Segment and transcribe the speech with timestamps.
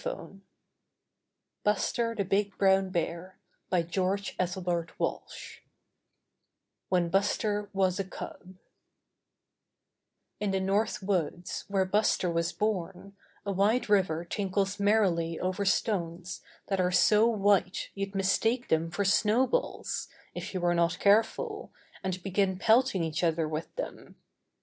[0.01, 0.35] *»■ A i
[1.63, 3.37] BUSTER THE BIG BROWN BEAR
[3.71, 5.19] STORY I
[6.89, 8.55] When Buster Was a Cub
[10.39, 16.41] In the North Woods where Buster was born, a wide river tinkles merrily over stones
[16.65, 21.71] that are so white you'd mistake them for snow balls, if you were not careful,
[22.03, 24.15] and begin pelt ing each other with them.